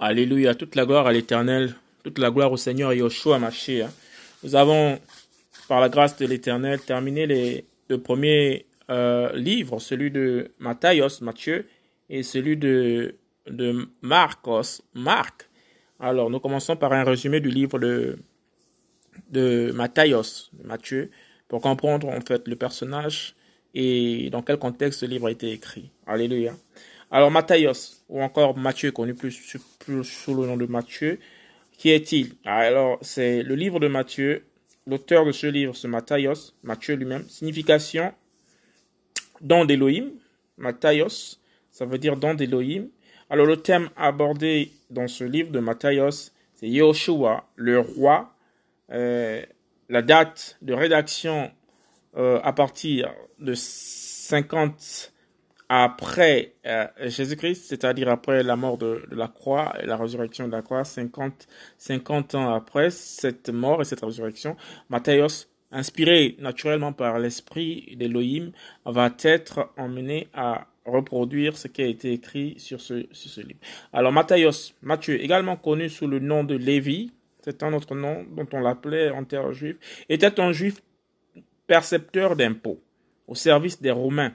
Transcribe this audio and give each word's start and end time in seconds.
Alléluia, 0.00 0.54
toute 0.54 0.76
la 0.76 0.86
gloire 0.86 1.08
à 1.08 1.12
l'Éternel, 1.12 1.74
toute 2.04 2.18
la 2.18 2.30
gloire 2.30 2.52
au 2.52 2.56
Seigneur 2.56 2.92
Yoshua 2.92 3.40
Mashiach. 3.40 3.90
Nous 4.44 4.54
avons, 4.54 5.00
par 5.66 5.80
la 5.80 5.88
grâce 5.88 6.16
de 6.16 6.24
l'Éternel, 6.24 6.78
terminé 6.80 7.26
les 7.26 7.64
deux 7.88 7.98
premiers 8.00 8.66
euh, 8.90 9.32
livres, 9.32 9.80
celui 9.80 10.12
de 10.12 10.52
Matthias, 10.60 11.20
Matthieu, 11.20 11.66
et 12.08 12.22
celui 12.22 12.56
de, 12.56 13.16
de 13.48 13.88
Marcos, 14.00 14.82
Marc. 14.94 15.48
Alors, 15.98 16.30
nous 16.30 16.38
commençons 16.38 16.76
par 16.76 16.92
un 16.92 17.02
résumé 17.02 17.40
du 17.40 17.48
livre 17.48 17.80
de, 17.80 18.20
de 19.30 19.72
Matthias, 19.72 20.50
Matthieu, 20.62 21.10
pour 21.48 21.60
comprendre 21.60 22.08
en 22.08 22.20
fait 22.20 22.46
le 22.46 22.54
personnage 22.54 23.34
et 23.74 24.30
dans 24.30 24.42
quel 24.42 24.58
contexte 24.58 25.00
ce 25.00 25.06
livre 25.06 25.26
a 25.26 25.32
été 25.32 25.50
écrit. 25.50 25.90
Alléluia. 26.06 26.54
Alors 27.10 27.30
Matthias, 27.30 28.04
ou 28.08 28.22
encore 28.22 28.56
Matthieu, 28.56 28.92
connu 28.92 29.14
plus, 29.14 29.56
sous 30.02 30.34
le 30.34 30.46
nom 30.46 30.56
de 30.56 30.66
Matthieu, 30.66 31.18
qui 31.72 31.90
est-il? 31.90 32.34
Alors 32.44 32.98
c'est 33.02 33.42
le 33.42 33.54
livre 33.54 33.80
de 33.80 33.88
Matthieu, 33.88 34.44
l'auteur 34.86 35.24
de 35.24 35.32
ce 35.32 35.46
livre, 35.46 35.74
c'est 35.76 35.88
Matthias, 35.88 36.54
Matthieu 36.62 36.94
lui-même. 36.94 37.24
Signification, 37.28 38.12
don 39.40 39.64
d'Élohim, 39.64 40.10
Matthias, 40.56 41.40
ça 41.70 41.84
veut 41.84 41.98
dire 41.98 42.16
don 42.16 42.34
d'Élohim. 42.34 42.88
Alors 43.30 43.46
le 43.46 43.56
thème 43.56 43.90
abordé 43.96 44.72
dans 44.90 45.08
ce 45.08 45.24
livre 45.24 45.50
de 45.50 45.60
Matthias, 45.60 46.32
c'est 46.54 46.68
Yoshua, 46.68 47.48
le 47.56 47.80
roi. 47.80 48.34
Euh, 48.90 49.42
la 49.88 50.02
date 50.02 50.58
de 50.62 50.74
rédaction 50.74 51.50
euh, 52.16 52.40
à 52.42 52.52
partir 52.52 53.12
de 53.38 53.54
50 53.54 55.12
après 55.68 56.54
euh, 56.66 56.86
Jésus-Christ, 57.00 57.64
c'est-à-dire 57.66 58.08
après 58.08 58.42
la 58.42 58.56
mort 58.56 58.78
de, 58.78 59.02
la 59.10 59.28
croix 59.28 59.74
et 59.80 59.86
la 59.86 59.96
résurrection 59.96 60.46
de 60.46 60.52
la 60.52 60.62
croix, 60.62 60.84
50, 60.84 61.46
50 61.76 62.34
ans 62.34 62.54
après 62.54 62.90
cette 62.90 63.50
mort 63.50 63.82
et 63.82 63.84
cette 63.84 64.00
résurrection, 64.00 64.56
Matthias, 64.88 65.48
inspiré 65.70 66.36
naturellement 66.38 66.92
par 66.92 67.18
l'esprit 67.18 67.94
d'Élohim, 67.96 68.52
va 68.86 69.14
être 69.22 69.70
emmené 69.76 70.28
à 70.32 70.66
reproduire 70.86 71.58
ce 71.58 71.68
qui 71.68 71.82
a 71.82 71.86
été 71.86 72.12
écrit 72.12 72.54
sur 72.58 72.80
ce, 72.80 73.06
sur 73.12 73.30
ce 73.30 73.42
livre. 73.42 73.60
Alors 73.92 74.10
Matthias, 74.10 74.72
Matthieu, 74.80 75.20
également 75.22 75.56
connu 75.56 75.90
sous 75.90 76.06
le 76.06 76.18
nom 76.18 76.44
de 76.44 76.54
Lévi, 76.54 77.12
c'est 77.42 77.62
un 77.62 77.74
autre 77.74 77.94
nom 77.94 78.24
dont 78.30 78.48
on 78.52 78.60
l'appelait 78.60 79.10
en 79.10 79.24
terre 79.24 79.52
juive, 79.52 79.76
était 80.08 80.40
un 80.40 80.52
juif 80.52 80.80
percepteur 81.66 82.36
d'impôts 82.36 82.80
au 83.26 83.34
service 83.34 83.82
des 83.82 83.90
Romains 83.90 84.32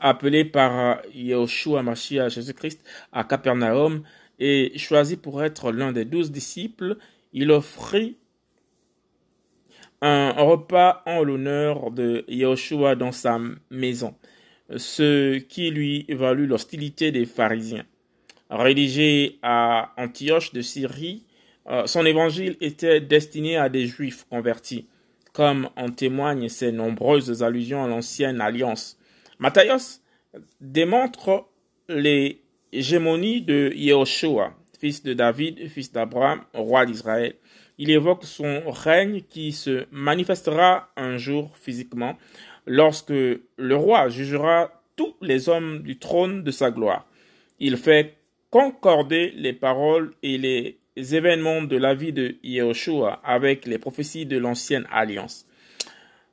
appelé 0.00 0.44
par 0.44 1.00
Yahushua 1.14 1.82
Mashiach 1.82 2.30
Jésus-Christ 2.30 2.80
à 3.12 3.24
Capernaum 3.24 4.02
et 4.38 4.72
choisi 4.78 5.16
pour 5.16 5.42
être 5.42 5.72
l'un 5.72 5.92
des 5.92 6.04
douze 6.04 6.30
disciples, 6.30 6.96
il 7.32 7.50
offrit 7.50 8.16
un 10.00 10.32
repas 10.32 11.02
en 11.06 11.22
l'honneur 11.22 11.90
de 11.90 12.24
Yahushua 12.28 12.94
dans 12.94 13.12
sa 13.12 13.38
maison, 13.70 14.14
ce 14.76 15.38
qui 15.38 15.70
lui 15.70 16.04
valut 16.08 16.46
l'hostilité 16.46 17.10
des 17.10 17.26
pharisiens. 17.26 17.86
Rédigé 18.50 19.38
à 19.42 19.92
Antioche 19.96 20.52
de 20.52 20.60
Syrie, 20.60 21.24
euh, 21.70 21.86
son 21.86 22.04
évangile 22.04 22.56
était 22.60 23.00
destiné 23.00 23.56
à 23.56 23.68
des 23.68 23.86
juifs 23.86 24.26
convertis, 24.28 24.86
comme 25.32 25.70
en 25.76 25.90
témoignent 25.90 26.48
ses 26.48 26.70
nombreuses 26.70 27.42
allusions 27.42 27.82
à 27.82 27.88
l'ancienne 27.88 28.40
alliance 28.40 28.98
Matthias 29.38 30.02
démontre 30.60 31.46
l'hégémonie 31.88 33.42
de 33.42 33.72
Yehoshua, 33.74 34.54
fils 34.78 35.02
de 35.02 35.14
David, 35.14 35.68
fils 35.68 35.92
d'Abraham, 35.92 36.42
roi 36.54 36.86
d'Israël. 36.86 37.34
Il 37.78 37.90
évoque 37.90 38.24
son 38.24 38.62
règne 38.70 39.22
qui 39.22 39.52
se 39.52 39.86
manifestera 39.90 40.88
un 40.96 41.16
jour 41.16 41.56
physiquement 41.56 42.16
lorsque 42.66 43.10
le 43.10 43.76
roi 43.76 44.08
jugera 44.08 44.82
tous 44.96 45.16
les 45.20 45.48
hommes 45.48 45.82
du 45.82 45.98
trône 45.98 46.44
de 46.44 46.50
sa 46.50 46.70
gloire. 46.70 47.04
Il 47.58 47.76
fait 47.76 48.16
concorder 48.50 49.32
les 49.32 49.52
paroles 49.52 50.14
et 50.22 50.38
les 50.38 50.78
événements 51.14 51.62
de 51.62 51.76
la 51.76 51.94
vie 51.94 52.12
de 52.12 52.36
Yehoshua 52.44 53.20
avec 53.24 53.66
les 53.66 53.78
prophéties 53.78 54.26
de 54.26 54.38
l'ancienne 54.38 54.86
alliance. 54.92 55.46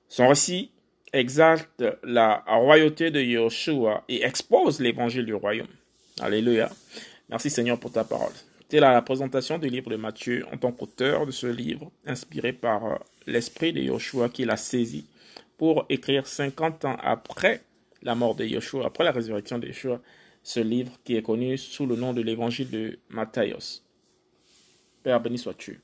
Son 0.08 0.28
récit 0.28 0.72
exalte 1.14 1.84
la 2.04 2.44
royauté 2.48 3.12
de 3.12 3.20
Yeshua 3.20 4.04
et 4.08 4.24
expose 4.24 4.80
l'évangile 4.80 5.26
du 5.26 5.34
royaume. 5.34 5.68
Alléluia. 6.20 6.70
Merci 7.30 7.50
Seigneur 7.50 7.80
pour 7.80 7.92
ta 7.92 8.04
parole. 8.04 8.34
C'était 8.62 8.80
la 8.80 9.02
présentation 9.02 9.58
du 9.58 9.70
livre 9.70 9.90
de 9.92 9.98
Matthieu 9.98 10.46
en 10.52 10.58
tant 10.58 10.72
qu'auteur 10.72 11.26
de 11.26 11.32
ce 11.32 11.48
livre, 11.48 11.92
inspiré 12.06 12.54
par 12.54 12.86
euh, 12.86 12.96
l'esprit 13.28 13.74
de 13.74 13.82
Yeshua 13.82 14.30
qui 14.30 14.46
l'a 14.46 14.56
saisi 14.56 15.06
pour 15.58 15.86
écrire 15.90 16.26
50 16.26 16.86
ans 16.86 16.98
après 17.02 17.64
la 18.02 18.16
mort 18.16 18.36
de 18.36 18.46
Yeshua, 18.46 18.86
après 18.86 19.04
la 19.04 19.12
résurrection 19.12 19.60
de 19.60 19.68
Yeshua, 19.68 20.00
ce 20.44 20.60
livre 20.60 20.94
qui 21.04 21.18
est 21.18 21.22
connu 21.22 21.58
sous 21.58 21.86
le 21.86 21.96
nom 21.96 22.14
de 22.14 22.22
l'évangile 22.22 22.70
de 22.70 22.98
Matthias. 23.10 23.84
Père 25.04 25.20
béni 25.20 25.38
sois-tu. 25.38 25.82